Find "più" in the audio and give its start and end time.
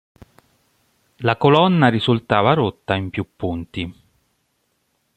3.11-3.23